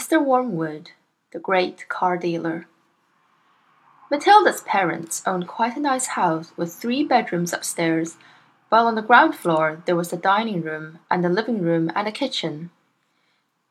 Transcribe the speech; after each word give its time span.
Mr. 0.00 0.24
Wormwood, 0.24 0.92
the 1.30 1.38
great 1.38 1.86
car 1.90 2.16
dealer. 2.16 2.66
Matilda's 4.10 4.62
parents 4.62 5.22
owned 5.26 5.46
quite 5.46 5.76
a 5.76 5.80
nice 5.80 6.06
house 6.06 6.52
with 6.56 6.72
three 6.72 7.04
bedrooms 7.04 7.52
upstairs, 7.52 8.16
while 8.70 8.86
on 8.86 8.94
the 8.94 9.02
ground 9.02 9.34
floor 9.34 9.82
there 9.84 9.94
was 9.94 10.10
a 10.10 10.16
dining 10.16 10.62
room 10.62 11.00
and 11.10 11.22
a 11.26 11.28
living 11.28 11.60
room 11.60 11.92
and 11.94 12.08
a 12.08 12.12
kitchen. 12.12 12.70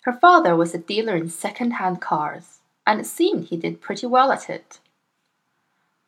Her 0.01 0.13
father 0.13 0.55
was 0.55 0.75
a 0.75 0.77
dealer 0.77 1.15
in 1.15 1.31
second 1.31 1.71
hand 1.71 1.99
cars, 1.99 2.59
and 2.85 2.99
it 2.99 3.07
seemed 3.07 3.45
he 3.45 3.57
did 3.57 3.81
pretty 3.81 4.05
well 4.05 4.31
at 4.31 4.51
it. 4.51 4.79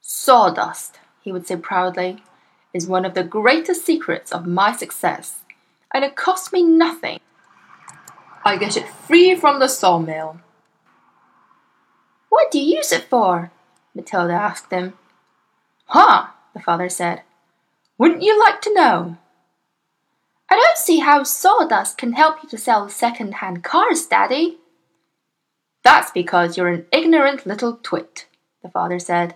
Sawdust, 0.01 0.99
he 1.23 1.31
would 1.31 1.47
say 1.47 1.55
proudly, 1.55 2.23
is 2.75 2.85
one 2.85 3.05
of 3.05 3.15
the 3.15 3.23
greatest 3.23 3.83
secrets 3.83 4.31
of 4.31 4.45
my 4.45 4.71
success, 4.71 5.39
and 5.91 6.05
it 6.05 6.15
costs 6.15 6.53
me 6.53 6.61
nothing. 6.61 7.19
I 8.43 8.57
get 8.57 8.77
it 8.77 8.89
free 8.89 9.35
from 9.35 9.59
the 9.59 9.67
sawmill. 9.67 10.39
What 12.29 12.49
do 12.51 12.59
you 12.59 12.77
use 12.77 12.91
it 12.91 13.03
for? 13.03 13.51
Matilda 13.93 14.33
asked 14.33 14.71
him. 14.71 14.93
Huh, 15.85 16.27
the 16.53 16.61
father 16.61 16.89
said. 16.89 17.21
Wouldn't 17.97 18.23
you 18.23 18.39
like 18.39 18.61
to 18.61 18.73
know? 18.73 19.17
I 20.49 20.55
don't 20.55 20.77
see 20.77 20.99
how 20.99 21.23
sawdust 21.23 21.97
can 21.97 22.13
help 22.13 22.41
you 22.41 22.49
to 22.49 22.57
sell 22.57 22.89
second 22.89 23.35
hand 23.35 23.63
cars, 23.63 24.05
Daddy. 24.05 24.57
That's 25.83 26.11
because 26.11 26.57
you're 26.57 26.67
an 26.69 26.85
ignorant 26.91 27.45
little 27.45 27.79
twit, 27.83 28.27
the 28.63 28.69
father 28.69 28.99
said. 28.99 29.35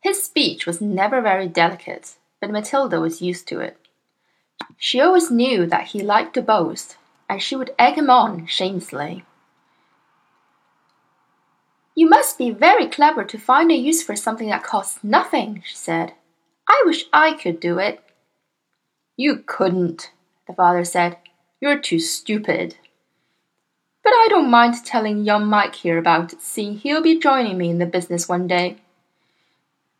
His 0.00 0.22
speech 0.22 0.66
was 0.66 0.80
never 0.80 1.20
very 1.20 1.48
delicate, 1.48 2.16
but 2.40 2.50
Matilda 2.50 3.00
was 3.00 3.22
used 3.22 3.46
to 3.48 3.60
it. 3.60 3.76
She 4.78 5.00
always 5.00 5.30
knew 5.30 5.66
that 5.66 5.88
he 5.88 6.00
liked 6.02 6.34
to 6.34 6.42
boast, 6.42 6.96
and 7.28 7.42
she 7.42 7.56
would 7.56 7.74
egg 7.78 7.94
him 7.94 8.10
on 8.10 8.46
shamelessly. 8.46 9.24
You 11.94 12.08
must 12.08 12.36
be 12.36 12.50
very 12.50 12.86
clever 12.88 13.24
to 13.24 13.38
find 13.38 13.70
a 13.70 13.74
use 13.74 14.02
for 14.02 14.14
something 14.14 14.48
that 14.50 14.62
costs 14.62 15.02
nothing, 15.02 15.62
she 15.64 15.74
said. 15.74 16.12
I 16.68 16.82
wish 16.84 17.04
I 17.12 17.32
could 17.32 17.58
do 17.58 17.78
it. 17.78 18.00
You 19.16 19.42
couldn't, 19.46 20.12
the 20.46 20.52
father 20.52 20.84
said. 20.84 21.16
You're 21.58 21.78
too 21.78 21.98
stupid. 21.98 22.76
But 24.04 24.12
I 24.12 24.26
don't 24.28 24.50
mind 24.50 24.84
telling 24.84 25.24
young 25.24 25.46
Mike 25.46 25.74
here 25.74 25.96
about 25.96 26.34
it, 26.34 26.42
seeing 26.42 26.76
he'll 26.76 27.02
be 27.02 27.18
joining 27.18 27.56
me 27.56 27.70
in 27.70 27.78
the 27.78 27.86
business 27.86 28.28
one 28.28 28.46
day. 28.46 28.76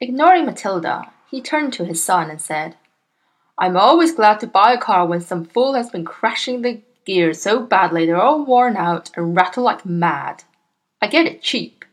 Ignoring 0.00 0.44
Matilda, 0.44 1.10
he 1.30 1.40
turned 1.40 1.72
to 1.72 1.86
his 1.86 2.04
son 2.04 2.30
and 2.30 2.40
said, 2.40 2.76
I'm 3.58 3.76
always 3.76 4.12
glad 4.12 4.38
to 4.40 4.46
buy 4.46 4.74
a 4.74 4.78
car 4.78 5.06
when 5.06 5.22
some 5.22 5.46
fool 5.46 5.72
has 5.74 5.88
been 5.88 6.04
crashing 6.04 6.60
the 6.60 6.82
gears 7.06 7.40
so 7.40 7.60
badly 7.60 8.04
they're 8.04 8.20
all 8.20 8.44
worn 8.44 8.76
out 8.76 9.10
and 9.16 9.34
rattle 9.34 9.64
like 9.64 9.86
mad. 9.86 10.44
I 11.00 11.06
get 11.06 11.26
it 11.26 11.40
cheap. 11.40 11.84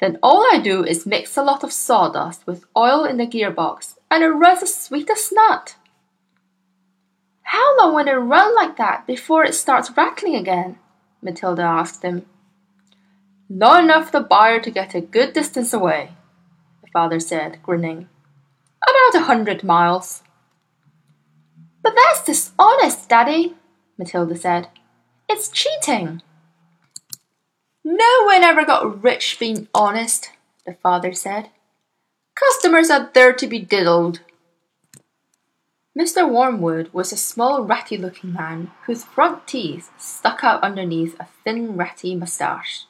Then 0.00 0.18
all 0.22 0.46
I 0.52 0.58
do 0.58 0.84
is 0.84 1.06
mix 1.06 1.36
a 1.36 1.42
lot 1.42 1.64
of 1.64 1.72
sawdust 1.72 2.46
with 2.46 2.64
oil 2.76 3.04
in 3.04 3.18
the 3.18 3.26
gearbox 3.26 3.96
and 4.10 4.22
it 4.22 4.28
runs 4.28 4.62
as 4.62 4.74
sweet 4.74 5.10
as 5.10 5.32
nut. 5.32 5.76
How 7.42 7.76
long 7.78 7.94
will 7.94 8.08
it 8.08 8.12
run 8.12 8.54
like 8.54 8.76
that 8.78 9.06
before 9.06 9.44
it 9.44 9.54
starts 9.54 9.96
rattling 9.96 10.34
again? 10.34 10.78
Matilda 11.22 11.62
asked 11.62 12.02
him. 12.02 12.26
Long 13.48 13.84
enough 13.84 14.06
for 14.06 14.20
the 14.20 14.26
buyer 14.26 14.60
to 14.60 14.70
get 14.70 14.94
a 14.94 15.00
good 15.00 15.32
distance 15.32 15.72
away, 15.72 16.12
the 16.82 16.88
father 16.92 17.20
said, 17.20 17.62
grinning. 17.62 18.08
About 18.82 19.22
a 19.22 19.24
hundred 19.24 19.62
miles. 19.62 20.22
But 21.82 21.94
that's 21.94 22.24
dishonest, 22.24 23.08
Daddy, 23.08 23.54
Matilda 23.98 24.36
said. 24.36 24.68
It's 25.28 25.48
cheating. 25.48 26.22
No 27.84 28.24
one 28.24 28.42
ever 28.42 28.64
got 28.64 29.02
rich 29.02 29.38
being 29.38 29.68
honest, 29.74 30.30
the 30.66 30.74
father 30.74 31.12
said. 31.12 31.50
Customers 32.34 32.90
are 32.90 33.10
there 33.12 33.32
to 33.32 33.46
be 33.46 33.58
diddled. 33.58 34.20
Mr. 35.96 36.28
Wormwood 36.28 36.92
was 36.92 37.12
a 37.12 37.16
small, 37.16 37.62
ratty 37.62 37.96
looking 37.96 38.32
man 38.32 38.72
whose 38.86 39.04
front 39.04 39.46
teeth 39.46 39.90
stuck 39.96 40.42
out 40.42 40.62
underneath 40.62 41.14
a 41.20 41.28
thin, 41.44 41.76
ratty 41.76 42.16
moustache. 42.16 42.86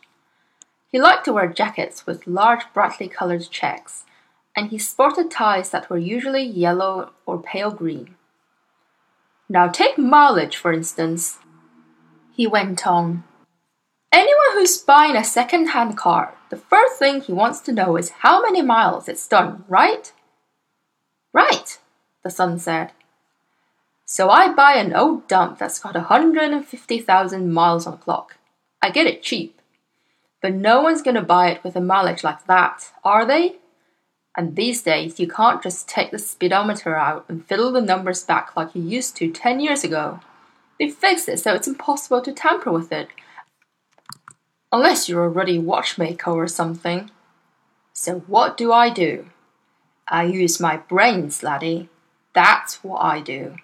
He 0.89 0.99
liked 0.99 1.27
to 1.27 1.33
wear 1.33 1.49
jackets 1.49 2.07
with 2.07 2.27
large, 2.27 2.63
brightly 2.73 3.09
coloured 3.09 3.51
checks, 3.51 4.05
and 4.57 4.71
he 4.71 4.79
sported 4.79 5.31
ties 5.31 5.69
that 5.71 5.91
were 5.91 5.99
usually 5.99 6.45
yellow 6.45 7.13
or 7.27 7.43
pale 7.43 7.73
green. 7.73 8.15
Now 9.49 9.69
take 9.69 9.99
mileage, 9.99 10.57
for 10.57 10.73
instance, 10.73 11.39
he 12.33 12.47
went 12.47 12.87
on. 12.87 13.25
Anyone 14.11 14.53
who's 14.53 14.79
buying 14.79 15.17
a 15.17 15.25
second 15.25 15.69
hand 15.69 15.97
car, 15.97 16.35
the 16.51 16.57
first 16.57 16.99
thing 16.99 17.21
he 17.21 17.33
wants 17.33 17.61
to 17.61 17.73
know 17.73 17.97
is 17.97 18.11
how 18.21 18.43
many 18.43 18.63
miles 18.63 19.09
it's 19.09 19.27
done, 19.29 19.65
right? 19.69 20.13
Right, 21.33 21.79
the 22.23 22.31
son 22.31 22.59
said. 22.59 22.93
So 24.07 24.31
I 24.31 24.53
buy 24.53 24.75
an 24.75 24.95
old 24.95 25.27
dump 25.29 25.59
that's 25.59 25.81
got 25.81 25.97
a 25.97 26.01
150,000 26.01 27.53
miles 27.53 27.87
on 27.87 27.93
the 27.93 27.99
clock. 27.99 28.37
I 28.81 28.91
get 28.91 29.07
it 29.07 29.23
cheap. 29.23 29.61
But 30.41 30.55
no 30.55 30.83
one's 30.83 31.03
going 31.03 31.17
to 31.17 31.23
buy 31.23 31.51
it 31.51 31.65
with 31.65 31.75
a 31.75 31.81
mileage 31.81 32.23
like 32.23 32.47
that, 32.47 32.93
are 33.03 33.25
they? 33.25 33.57
And 34.37 34.57
these 34.57 34.83
days, 34.83 35.21
you 35.21 35.29
can't 35.29 35.63
just 35.63 35.89
take 35.89 36.11
the 36.11 36.19
speedometer 36.19 36.97
out 36.97 37.25
and 37.29 37.47
fiddle 37.47 37.71
the 37.71 37.81
numbers 37.81 38.25
back 38.25 38.57
like 38.57 38.75
you 38.75 38.83
used 38.83 39.17
to 39.17 39.31
10 39.31 39.61
years 39.61 39.85
ago. 39.85 40.21
They 40.79 40.91
fixed 40.91 41.29
it 41.29 41.39
so 41.39 41.55
it's 41.55 41.69
impossible 41.69 42.21
to 42.23 42.33
tamper 42.33 42.73
with 42.73 42.91
it. 42.91 43.09
Unless 44.73 45.09
you're 45.09 45.25
a 45.25 45.29
ruddy 45.29 45.59
watchmaker 45.59 46.33
or 46.33 46.49
something. 46.49 47.11
So 47.93 48.21
what 48.27 48.57
do 48.57 48.73
I 48.73 48.91
do? 48.91 49.27
I 50.09 50.25
use 50.25 50.59
my 50.59 50.79
brains, 50.79 51.45
laddie. 51.45 51.89
That's 52.35 52.83
what 52.83 52.99
I 52.99 53.21
do. 53.21 53.57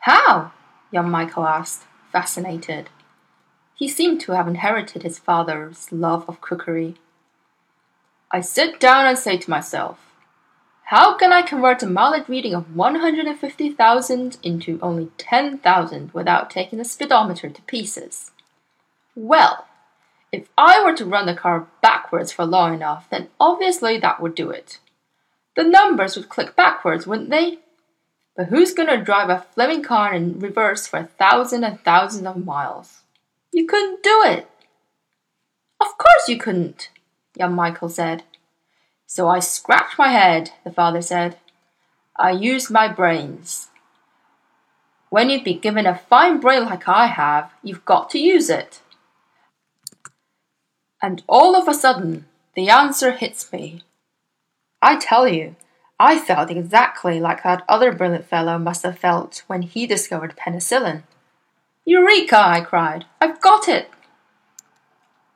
How? 0.00 0.52
young 0.90 1.10
Michael 1.10 1.46
asked, 1.46 1.84
fascinated. 2.12 2.90
He 3.74 3.88
seemed 3.88 4.20
to 4.22 4.32
have 4.32 4.48
inherited 4.48 5.02
his 5.02 5.18
father's 5.18 5.90
love 5.90 6.28
of 6.28 6.40
cookery. 6.40 6.96
I 8.32 8.40
sit 8.40 8.78
down 8.78 9.06
and 9.06 9.18
say 9.18 9.36
to 9.38 9.50
myself, 9.50 9.98
how 10.84 11.16
can 11.16 11.32
I 11.32 11.42
convert 11.42 11.82
a 11.82 11.86
mileage 11.86 12.28
reading 12.28 12.54
of 12.54 12.76
150,000 12.76 14.38
into 14.42 14.78
only 14.80 15.08
10,000 15.18 16.12
without 16.12 16.48
taking 16.48 16.78
the 16.78 16.84
speedometer 16.84 17.48
to 17.48 17.62
pieces? 17.62 18.30
Well, 19.16 19.66
if 20.30 20.48
I 20.56 20.82
were 20.84 20.96
to 20.96 21.04
run 21.04 21.26
the 21.26 21.34
car 21.34 21.66
backwards 21.82 22.30
for 22.30 22.44
long 22.44 22.74
enough, 22.74 23.10
then 23.10 23.28
obviously 23.40 23.98
that 23.98 24.20
would 24.20 24.36
do 24.36 24.50
it. 24.50 24.78
The 25.56 25.64
numbers 25.64 26.16
would 26.16 26.28
click 26.28 26.54
backwards, 26.54 27.08
wouldn't 27.08 27.30
they? 27.30 27.58
But 28.36 28.46
who's 28.46 28.74
going 28.74 28.88
to 28.88 29.04
drive 29.04 29.28
a 29.28 29.44
Fleming 29.54 29.82
car 29.82 30.14
in 30.14 30.38
reverse 30.38 30.86
for 30.86 30.98
a 30.98 31.06
thousand 31.18 31.64
and 31.64 31.80
thousands 31.80 32.26
of 32.26 32.44
miles? 32.44 33.00
You 33.52 33.66
couldn't 33.66 34.04
do 34.04 34.22
it. 34.24 34.48
Of 35.80 35.98
course 35.98 36.28
you 36.28 36.38
couldn't 36.38 36.90
young 37.40 37.54
Michael 37.54 37.88
said. 37.88 38.22
So 39.06 39.28
I 39.28 39.40
scratched 39.40 39.98
my 39.98 40.08
head, 40.08 40.52
the 40.62 40.70
father 40.70 41.02
said. 41.02 41.38
I 42.16 42.30
used 42.30 42.70
my 42.70 42.86
brains. 42.86 43.70
When 45.08 45.28
you've 45.28 45.42
been 45.42 45.58
given 45.58 45.86
a 45.86 45.98
fine 45.98 46.38
brain 46.38 46.66
like 46.66 46.86
I 46.86 47.06
have, 47.06 47.50
you've 47.64 47.84
got 47.84 48.10
to 48.10 48.20
use 48.20 48.48
it. 48.48 48.80
And 51.02 51.22
all 51.26 51.56
of 51.56 51.66
a 51.66 51.74
sudden, 51.74 52.26
the 52.54 52.68
answer 52.68 53.12
hits 53.12 53.52
me. 53.52 53.82
I 54.80 54.96
tell 54.96 55.26
you, 55.26 55.56
I 55.98 56.18
felt 56.18 56.50
exactly 56.50 57.18
like 57.20 57.42
that 57.42 57.64
other 57.68 57.92
brilliant 57.92 58.26
fellow 58.26 58.58
must 58.58 58.84
have 58.84 58.98
felt 58.98 59.42
when 59.46 59.62
he 59.62 59.86
discovered 59.86 60.36
penicillin. 60.36 61.02
Eureka! 61.84 62.38
I 62.38 62.60
cried. 62.60 63.06
I've 63.20 63.40
got 63.40 63.68
it! 63.68 63.90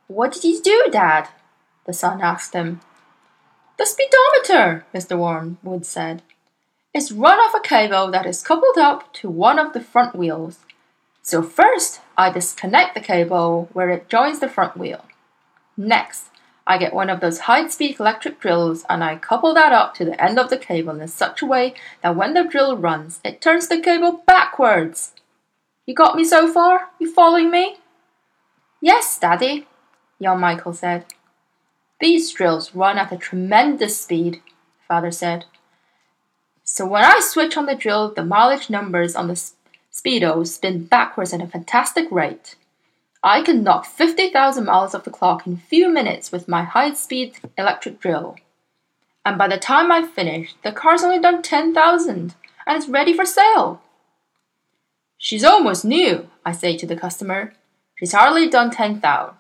What 0.07 0.33
did 0.33 0.45
you 0.45 0.63
do, 0.63 0.89
Dad? 0.93 1.29
The 1.87 1.93
son 1.93 2.21
asked 2.21 2.55
him. 2.55 2.81
The 3.79 3.87
speedometer, 3.87 4.87
Mr. 4.95 5.19
Wormwood 5.19 5.85
said, 5.85 6.23
is 6.93 7.11
run 7.11 7.41
off 7.41 7.55
a 7.55 7.61
cable 7.61 8.11
that 8.13 8.27
is 8.27 8.43
coupled 8.43 8.79
up 8.79 9.13
to 9.15 9.29
one 9.29 9.59
of 9.59 9.73
the 9.73 9.81
front 9.81 10.15
wheels. 10.15 10.61
So 11.23 11.43
first, 11.43 12.01
I 12.17 12.31
disconnect 12.31 12.95
the 12.95 13.01
cable 13.01 13.69
where 13.73 13.91
it 13.91 14.09
joins 14.09 14.39
the 14.39 14.49
front 14.49 14.77
wheel. 14.77 15.05
Next, 15.77 16.27
I 16.67 16.79
get 16.79 16.95
one 16.95 17.11
of 17.11 17.21
those 17.21 17.41
high-speed 17.41 17.99
electric 17.99 18.41
drills 18.41 18.85
and 18.89 19.03
I 19.03 19.17
couple 19.17 19.53
that 19.55 19.73
up 19.73 19.95
to 19.95 20.05
the 20.05 20.23
end 20.23 20.39
of 20.39 20.51
the 20.51 20.57
cable 20.57 21.01
in 21.01 21.09
such 21.09 21.43
a 21.43 21.47
way 21.47 21.75
that 22.03 22.15
when 22.15 22.35
the 22.35 22.45
drill 22.45 22.77
runs, 22.77 23.21
it 23.25 23.41
turns 23.41 23.69
the 23.69 23.81
cable 23.81 24.23
backwards. 24.27 25.13
You 25.87 25.95
got 25.95 26.17
me 26.17 26.25
so 26.25 26.51
far? 26.51 26.91
You 26.99 27.13
following 27.13 27.51
me? 27.51 27.79
Yes, 28.81 29.19
Daddy, 29.19 29.67
young 30.19 30.41
Michael 30.41 30.73
said. 30.73 31.07
These 32.01 32.33
drills 32.33 32.75
run 32.75 32.99
at 32.99 33.13
a 33.13 33.17
tremendous 33.17 34.01
speed, 34.01 34.43
father 34.87 35.11
said. 35.11 35.45
So 36.65 36.87
when 36.87 37.05
I 37.05 37.21
switch 37.21 37.57
on 37.57 37.67
the 37.67 37.75
drill, 37.75 38.13
the 38.13 38.25
mileage 38.25 38.71
numbers 38.71 39.15
on 39.15 39.29
the 39.29 39.41
speedos 39.93 40.49
spin 40.49 40.85
backwards 40.85 41.33
at 41.33 41.43
a 41.43 41.47
fantastic 41.47 42.11
rate. 42.11 42.57
I 43.23 43.43
can 43.43 43.63
knock 43.63 43.87
50,000 43.87 44.65
miles 44.65 44.95
off 44.95 45.05
the 45.05 45.11
clock 45.11 45.47
in 45.47 45.55
a 45.55 45.57
few 45.57 45.89
minutes 45.89 46.31
with 46.31 46.49
my 46.49 46.65
high 46.65 46.93
speed 46.95 47.39
electric 47.57 48.01
drill. 48.01 48.37
And 49.25 49.39
by 49.39 49.49
the 49.49 49.57
time 49.57 49.91
I've 49.91 50.11
finished, 50.11 50.57
the 50.63 50.73
car's 50.73 51.03
only 51.03 51.21
done 51.21 51.41
10,000 51.41 52.35
and 52.67 52.77
it's 52.77 52.89
ready 52.89 53.15
for 53.15 53.25
sale. 53.25 53.81
She's 55.17 55.45
almost 55.45 55.85
new, 55.85 56.29
I 56.45 56.53
say 56.53 56.77
to 56.77 56.87
the 56.87 56.97
customer. 56.97 57.55
She's 57.95 58.13
hardly 58.13 58.49
done 58.49 58.71
10,000. 58.71 59.35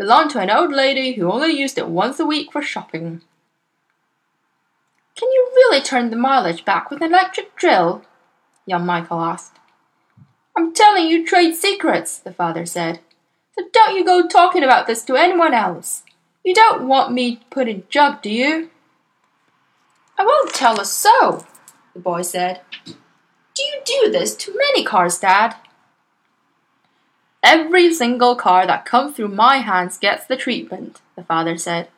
Belonged 0.00 0.30
to 0.30 0.38
an 0.38 0.48
old 0.48 0.72
lady 0.72 1.12
who 1.12 1.30
only 1.30 1.52
used 1.52 1.76
it 1.76 1.86
once 1.86 2.18
a 2.18 2.24
week 2.24 2.52
for 2.52 2.62
shopping. 2.62 3.20
Can 5.14 5.28
you 5.30 5.50
really 5.54 5.82
turn 5.82 6.08
the 6.08 6.16
mileage 6.16 6.64
back 6.64 6.88
with 6.90 7.02
an 7.02 7.12
electric 7.12 7.54
drill? 7.54 8.02
young 8.64 8.86
Michael 8.86 9.20
asked. 9.20 9.58
I'm 10.56 10.72
telling 10.72 11.06
you 11.06 11.26
trade 11.26 11.54
secrets, 11.54 12.18
the 12.18 12.32
father 12.32 12.64
said. 12.64 13.00
So 13.58 13.66
don't 13.74 13.94
you 13.94 14.02
go 14.02 14.26
talking 14.26 14.64
about 14.64 14.86
this 14.86 15.04
to 15.04 15.16
anyone 15.16 15.52
else. 15.52 16.02
You 16.42 16.54
don't 16.54 16.88
want 16.88 17.12
me 17.12 17.42
put 17.50 17.68
in 17.68 17.82
jug, 17.90 18.22
do 18.22 18.30
you? 18.30 18.70
I 20.16 20.24
won't 20.24 20.54
tell 20.54 20.80
a 20.80 20.86
soul, 20.86 21.44
the 21.92 22.00
boy 22.00 22.22
said. 22.22 22.62
Do 22.86 23.62
you 23.62 23.82
do 23.84 24.10
this 24.10 24.34
to 24.36 24.56
many 24.56 24.82
cars, 24.82 25.18
Dad? 25.18 25.56
Every 27.42 27.92
single 27.92 28.36
car 28.36 28.66
that 28.66 28.84
comes 28.84 29.16
through 29.16 29.28
my 29.28 29.58
hands 29.58 29.96
gets 29.96 30.26
the 30.26 30.36
treatment, 30.36 31.00
the 31.16 31.24
father 31.24 31.56
said. 31.56 31.88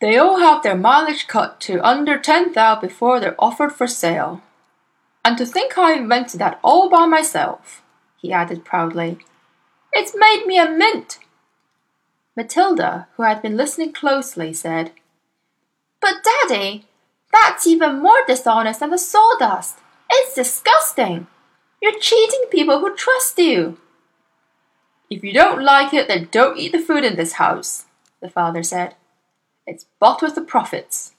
They 0.00 0.18
all 0.18 0.38
have 0.40 0.62
their 0.62 0.76
mileage 0.76 1.26
cut 1.26 1.58
to 1.62 1.86
under 1.86 2.18
10,000 2.18 2.80
before 2.80 3.18
they're 3.18 3.34
offered 3.38 3.72
for 3.72 3.86
sale. 3.86 4.42
And 5.24 5.38
to 5.38 5.46
think 5.46 5.78
I 5.78 5.94
invented 5.94 6.38
that 6.40 6.60
all 6.62 6.90
by 6.90 7.06
myself, 7.06 7.82
he 8.16 8.32
added 8.32 8.64
proudly. 8.64 9.18
It's 9.92 10.14
made 10.14 10.44
me 10.46 10.58
a 10.58 10.70
mint. 10.70 11.18
Matilda, 12.36 13.08
who 13.16 13.22
had 13.22 13.40
been 13.40 13.56
listening 13.56 13.92
closely, 13.92 14.52
said, 14.52 14.92
But, 16.00 16.22
Daddy, 16.22 16.84
that's 17.32 17.66
even 17.66 18.02
more 18.02 18.20
dishonest 18.26 18.80
than 18.80 18.90
the 18.90 18.98
sawdust. 18.98 19.78
It's 20.10 20.34
disgusting. 20.34 21.26
You're 21.86 22.00
cheating 22.00 22.46
people 22.50 22.80
who 22.80 22.96
trust 22.96 23.38
you. 23.38 23.78
If 25.08 25.22
you 25.22 25.32
don't 25.32 25.62
like 25.62 25.94
it, 25.94 26.08
then 26.08 26.26
don't 26.32 26.58
eat 26.58 26.72
the 26.72 26.80
food 26.80 27.04
in 27.04 27.14
this 27.14 27.34
house, 27.34 27.84
the 28.20 28.28
father 28.28 28.64
said. 28.64 28.96
It's 29.68 29.86
bought 30.00 30.20
with 30.20 30.34
the 30.34 30.40
profits. 30.40 31.14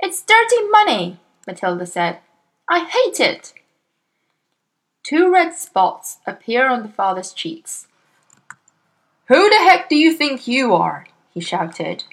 It's 0.00 0.22
dirty 0.22 0.66
money, 0.70 1.20
Matilda 1.46 1.84
said. 1.84 2.20
I 2.66 2.86
hate 2.86 3.20
it. 3.20 3.52
Two 5.02 5.30
red 5.30 5.54
spots 5.54 6.16
appear 6.26 6.66
on 6.66 6.82
the 6.82 6.88
father's 6.88 7.34
cheeks. 7.34 7.88
Who 9.26 9.50
the 9.50 9.56
heck 9.56 9.90
do 9.90 9.96
you 9.96 10.14
think 10.14 10.48
you 10.48 10.72
are? 10.72 11.06
he 11.34 11.40
shouted. 11.40 12.04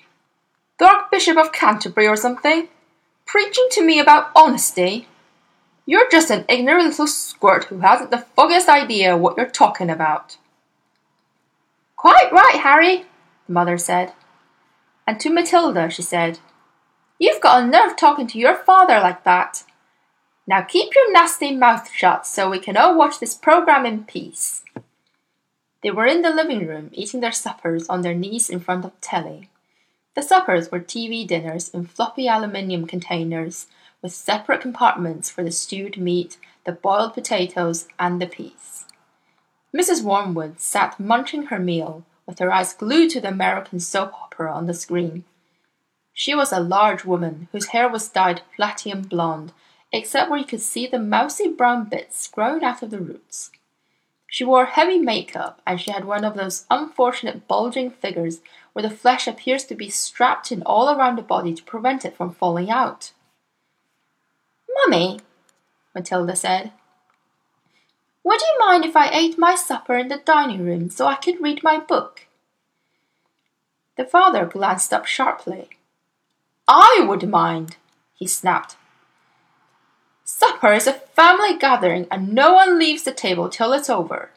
The 0.77 0.87
Archbishop 0.89 1.37
of 1.37 1.53
Canterbury 1.53 2.07
or 2.07 2.17
something? 2.17 2.67
Preaching 3.25 3.67
to 3.71 3.81
me 3.81 3.97
about 3.97 4.31
honesty? 4.35 5.07
You're 5.89 6.07
just 6.07 6.29
an 6.29 6.45
ignorant 6.47 6.85
little 6.85 7.07
squirt 7.07 7.63
who 7.63 7.79
hasn't 7.79 8.11
the 8.11 8.23
foggiest 8.35 8.69
idea 8.69 9.17
what 9.17 9.35
you're 9.35 9.49
talking 9.49 9.89
about. 9.89 10.37
Quite 11.95 12.31
right, 12.31 12.59
Harry, 12.61 13.05
the 13.47 13.53
mother 13.53 13.75
said. 13.79 14.13
And 15.07 15.19
to 15.19 15.31
Matilda 15.31 15.89
she 15.89 16.03
said, 16.03 16.37
You've 17.17 17.41
got 17.41 17.63
a 17.63 17.65
nerve 17.65 17.97
talking 17.97 18.27
to 18.27 18.37
your 18.37 18.55
father 18.55 18.99
like 18.99 19.23
that. 19.23 19.63
Now 20.45 20.61
keep 20.61 20.93
your 20.93 21.11
nasty 21.11 21.55
mouth 21.55 21.89
shut 21.91 22.27
so 22.27 22.51
we 22.51 22.59
can 22.59 22.77
all 22.77 22.95
watch 22.95 23.19
this 23.19 23.33
program 23.33 23.83
in 23.83 24.03
peace. 24.03 24.61
They 25.81 25.89
were 25.89 26.05
in 26.05 26.21
the 26.21 26.29
living 26.29 26.67
room 26.67 26.91
eating 26.93 27.21
their 27.21 27.31
suppers 27.31 27.89
on 27.89 28.03
their 28.03 28.13
knees 28.13 28.47
in 28.47 28.59
front 28.59 28.85
of 28.85 29.01
telly. 29.01 29.49
The 30.13 30.21
suppers 30.21 30.71
were 30.71 30.81
TV 30.81 31.25
dinners 31.25 31.67
in 31.69 31.87
floppy 31.87 32.27
aluminium 32.27 32.85
containers 32.85 33.65
with 34.01 34.13
separate 34.13 34.61
compartments 34.61 35.29
for 35.29 35.43
the 35.43 35.51
stewed 35.51 35.97
meat, 35.97 36.37
the 36.65 36.71
boiled 36.71 37.13
potatoes, 37.13 37.87
and 37.99 38.21
the 38.21 38.27
peas. 38.27 38.85
Mrs. 39.75 40.03
Wormwood 40.03 40.59
sat 40.59 40.99
munching 40.99 41.43
her 41.43 41.59
meal 41.59 42.05
with 42.25 42.39
her 42.39 42.51
eyes 42.51 42.73
glued 42.73 43.09
to 43.11 43.21
the 43.21 43.27
American 43.27 43.79
soap 43.79 44.13
opera 44.13 44.53
on 44.53 44.65
the 44.65 44.73
screen. 44.73 45.23
She 46.13 46.35
was 46.35 46.51
a 46.51 46.59
large 46.59 47.05
woman 47.05 47.47
whose 47.51 47.67
hair 47.67 47.87
was 47.87 48.09
dyed 48.09 48.41
platinum 48.55 49.03
blonde 49.03 49.53
except 49.91 50.29
where 50.29 50.39
you 50.39 50.45
could 50.45 50.61
see 50.61 50.85
the 50.85 50.99
mousy 50.99 51.47
brown 51.47 51.85
bits 51.85 52.27
growing 52.27 52.63
out 52.63 52.83
of 52.83 52.91
the 52.91 52.99
roots. 52.99 53.51
She 54.27 54.43
wore 54.43 54.65
heavy 54.65 54.99
makeup, 54.99 55.59
and 55.65 55.81
she 55.81 55.91
had 55.91 56.05
one 56.05 56.23
of 56.23 56.35
those 56.35 56.67
unfortunate 56.69 57.47
bulging 57.47 57.89
figures 57.89 58.41
where 58.73 58.83
the 58.83 58.95
flesh 58.95 59.27
appears 59.27 59.63
to 59.65 59.75
be 59.75 59.89
strapped 59.89 60.51
in 60.51 60.61
all 60.63 60.89
around 60.89 61.17
the 61.17 61.23
body 61.23 61.55
to 61.55 61.63
prevent 61.63 62.05
it 62.05 62.15
from 62.15 62.31
falling 62.31 62.69
out. 62.69 63.11
Mummy, 64.85 65.19
Matilda 65.93 66.35
said, 66.35 66.71
would 68.23 68.41
you 68.41 68.59
mind 68.59 68.85
if 68.85 68.95
I 68.95 69.09
ate 69.09 69.39
my 69.39 69.55
supper 69.55 69.97
in 69.97 70.09
the 70.09 70.17
dining 70.17 70.65
room 70.65 70.89
so 70.89 71.07
I 71.07 71.15
could 71.15 71.41
read 71.41 71.63
my 71.63 71.79
book? 71.79 72.27
The 73.97 74.05
father 74.05 74.45
glanced 74.45 74.93
up 74.93 75.05
sharply. 75.05 75.69
I 76.67 77.03
would 77.07 77.27
mind, 77.27 77.77
he 78.13 78.27
snapped. 78.27 78.75
Supper 80.23 80.73
is 80.73 80.85
a 80.85 80.93
family 80.93 81.57
gathering 81.57 82.07
and 82.11 82.33
no 82.33 82.53
one 82.53 82.77
leaves 82.77 83.03
the 83.03 83.11
table 83.11 83.49
till 83.49 83.73
it's 83.73 83.89
over. 83.89 84.29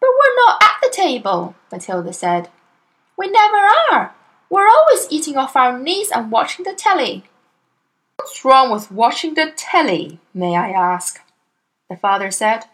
But 0.00 0.10
we're 0.10 0.34
not 0.44 0.62
at 0.62 0.76
the 0.82 0.90
table, 0.90 1.54
Matilda 1.70 2.12
said. 2.12 2.48
We 3.16 3.28
never 3.28 3.68
are. 3.92 4.14
We're 4.50 4.68
always 4.68 5.06
eating 5.08 5.36
off 5.36 5.54
our 5.54 5.78
knees 5.78 6.10
and 6.10 6.32
watching 6.32 6.64
the 6.64 6.74
telly. 6.74 7.24
What's 8.16 8.44
wrong 8.44 8.70
with 8.70 8.90
watching 8.90 9.34
the 9.34 9.52
telly, 9.56 10.20
may 10.32 10.56
I 10.56 10.70
ask? 10.70 11.20
The 11.90 11.96
father 11.96 12.30
said. 12.30 12.64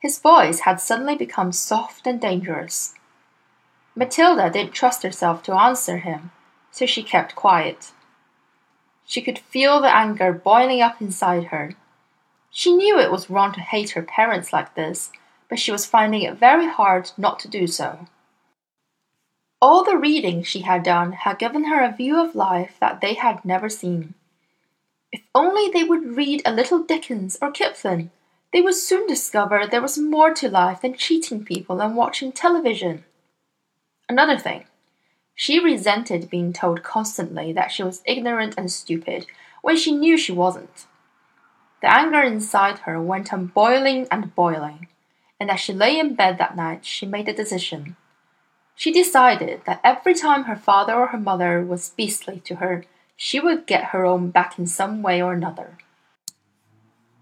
His 0.00 0.18
voice 0.18 0.60
had 0.60 0.80
suddenly 0.80 1.16
become 1.16 1.52
soft 1.52 2.06
and 2.06 2.20
dangerous. 2.20 2.94
Matilda 3.96 4.48
didn't 4.50 4.74
trust 4.74 5.02
herself 5.02 5.42
to 5.42 5.54
answer 5.54 5.98
him, 5.98 6.30
so 6.70 6.86
she 6.86 7.02
kept 7.02 7.34
quiet. 7.34 7.92
She 9.04 9.22
could 9.22 9.38
feel 9.38 9.80
the 9.80 9.94
anger 9.94 10.32
boiling 10.32 10.82
up 10.82 11.00
inside 11.00 11.44
her. 11.46 11.72
She 12.50 12.74
knew 12.74 12.98
it 12.98 13.10
was 13.10 13.28
wrong 13.28 13.52
to 13.54 13.60
hate 13.60 13.90
her 13.90 14.02
parents 14.02 14.52
like 14.52 14.74
this, 14.74 15.10
but 15.48 15.58
she 15.58 15.72
was 15.72 15.86
finding 15.86 16.22
it 16.22 16.38
very 16.38 16.68
hard 16.68 17.10
not 17.16 17.40
to 17.40 17.48
do 17.48 17.66
so. 17.66 18.06
All 19.60 19.82
the 19.82 19.96
reading 19.96 20.44
she 20.44 20.60
had 20.60 20.84
done 20.84 21.12
had 21.12 21.38
given 21.38 21.64
her 21.64 21.82
a 21.82 21.96
view 21.96 22.22
of 22.22 22.36
life 22.36 22.76
that 22.80 23.00
they 23.00 23.14
had 23.14 23.44
never 23.44 23.68
seen. 23.68 24.14
If 25.10 25.22
only 25.34 25.70
they 25.70 25.84
would 25.84 26.16
read 26.16 26.42
a 26.44 26.52
little 26.52 26.82
Dickens 26.82 27.38
or 27.40 27.50
Kipling, 27.50 28.10
they 28.52 28.60
would 28.60 28.74
soon 28.74 29.06
discover 29.06 29.66
there 29.66 29.82
was 29.82 29.98
more 29.98 30.32
to 30.34 30.48
life 30.48 30.82
than 30.82 30.94
cheating 30.94 31.44
people 31.44 31.80
and 31.80 31.96
watching 31.96 32.32
television. 32.32 33.04
Another 34.08 34.38
thing, 34.38 34.64
she 35.34 35.58
resented 35.58 36.30
being 36.30 36.52
told 36.52 36.82
constantly 36.82 37.52
that 37.52 37.70
she 37.70 37.82
was 37.82 38.02
ignorant 38.04 38.54
and 38.58 38.72
stupid 38.72 39.26
when 39.62 39.76
she 39.76 39.92
knew 39.92 40.16
she 40.16 40.32
wasn't. 40.32 40.86
The 41.80 41.92
anger 41.94 42.20
inside 42.20 42.80
her 42.80 43.00
went 43.00 43.32
on 43.32 43.46
boiling 43.46 44.08
and 44.10 44.34
boiling, 44.34 44.88
and 45.38 45.50
as 45.50 45.60
she 45.60 45.72
lay 45.72 45.98
in 45.98 46.14
bed 46.14 46.38
that 46.38 46.56
night, 46.56 46.84
she 46.84 47.06
made 47.06 47.28
a 47.28 47.32
decision. 47.32 47.96
She 48.74 48.92
decided 48.92 49.62
that 49.66 49.80
every 49.84 50.14
time 50.14 50.44
her 50.44 50.56
father 50.56 50.94
or 50.94 51.08
her 51.08 51.18
mother 51.18 51.64
was 51.64 51.90
beastly 51.90 52.40
to 52.40 52.56
her, 52.56 52.84
she 53.20 53.40
would 53.40 53.66
get 53.66 53.86
her 53.86 54.06
own 54.06 54.30
back 54.30 54.60
in 54.60 54.66
some 54.66 55.02
way 55.02 55.20
or 55.20 55.32
another. 55.32 55.76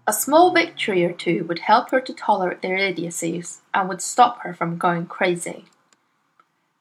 A 0.05 0.13
small 0.13 0.53
victory 0.53 1.03
or 1.03 1.11
two 1.11 1.43
would 1.45 1.59
help 1.59 1.89
her 1.89 1.99
to 1.99 2.13
tolerate 2.13 2.61
their 2.61 2.77
idiocies 2.77 3.61
and 3.73 3.89
would 3.89 4.01
stop 4.01 4.43
her 4.43 4.53
from 4.53 4.77
going 4.77 5.07
crazy. 5.07 5.65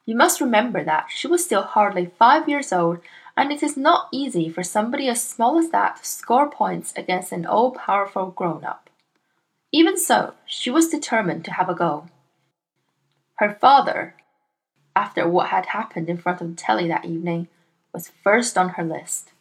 You 0.04 0.16
must 0.16 0.40
remember 0.40 0.84
that 0.84 1.06
she 1.08 1.26
was 1.26 1.42
still 1.42 1.62
hardly 1.62 2.12
five 2.18 2.46
years 2.46 2.74
old, 2.74 2.98
and 3.38 3.50
it 3.50 3.62
is 3.62 3.76
not 3.76 4.08
easy 4.12 4.50
for 4.50 4.62
somebody 4.62 5.08
as 5.08 5.24
small 5.24 5.58
as 5.58 5.70
that 5.70 5.96
to 5.96 6.04
score 6.04 6.50
points 6.50 6.92
against 6.94 7.32
an 7.32 7.46
all 7.46 7.70
powerful 7.70 8.26
grown 8.26 8.66
up. 8.66 8.90
Even 9.72 9.96
so, 9.96 10.34
she 10.44 10.70
was 10.70 10.90
determined 10.90 11.44
to 11.46 11.54
have 11.54 11.70
a 11.70 11.74
go. 11.74 12.06
Her 13.36 13.56
father, 13.58 14.14
after 14.94 15.26
what 15.26 15.48
had 15.48 15.66
happened 15.66 16.10
in 16.10 16.18
front 16.18 16.42
of 16.42 16.48
the 16.48 16.54
telly 16.54 16.86
that 16.88 17.06
evening, 17.06 17.48
was 17.96 18.12
first 18.22 18.58
on 18.58 18.68
her 18.70 18.84
list. 18.84 19.32